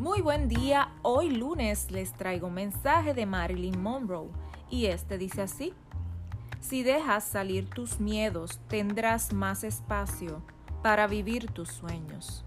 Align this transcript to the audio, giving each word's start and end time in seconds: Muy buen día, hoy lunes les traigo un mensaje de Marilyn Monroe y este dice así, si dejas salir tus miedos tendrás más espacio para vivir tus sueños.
Muy 0.00 0.22
buen 0.22 0.48
día, 0.48 0.94
hoy 1.02 1.28
lunes 1.28 1.90
les 1.90 2.14
traigo 2.14 2.46
un 2.46 2.54
mensaje 2.54 3.12
de 3.12 3.26
Marilyn 3.26 3.82
Monroe 3.82 4.30
y 4.70 4.86
este 4.86 5.18
dice 5.18 5.42
así, 5.42 5.74
si 6.62 6.82
dejas 6.82 7.22
salir 7.22 7.68
tus 7.68 8.00
miedos 8.00 8.60
tendrás 8.68 9.34
más 9.34 9.62
espacio 9.62 10.40
para 10.82 11.06
vivir 11.06 11.50
tus 11.52 11.68
sueños. 11.68 12.46